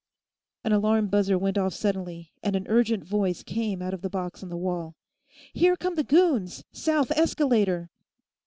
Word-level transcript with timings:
An 0.63 0.71
alarm 0.71 1.09
buzzer 1.09 1.37
went 1.37 1.59
off 1.59 1.75
suddenly, 1.75 2.31
and 2.41 2.55
an 2.55 2.65
urgent 2.67 3.03
voice 3.03 3.43
came 3.43 3.83
out 3.83 3.93
of 3.93 4.01
the 4.01 4.09
box 4.09 4.41
on 4.41 4.49
the 4.49 4.57
wall: 4.57 4.95
"Here 5.53 5.75
come 5.77 5.93
the 5.93 6.03
goons! 6.03 6.63
South 6.71 7.11
escalator!" 7.11 7.91